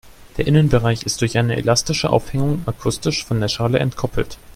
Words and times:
Der 0.37 0.47
Innenbereich 0.47 1.03
ist 1.03 1.21
durch 1.21 1.37
eine 1.37 1.57
elastische 1.57 2.09
Aufhängung 2.09 2.63
akustisch 2.65 3.23
von 3.23 3.39
der 3.39 3.49
Schale 3.49 3.77
entkoppelt. 3.77 4.39